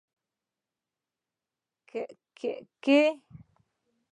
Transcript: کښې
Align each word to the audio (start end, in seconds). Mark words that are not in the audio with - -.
کښې 1.89 3.01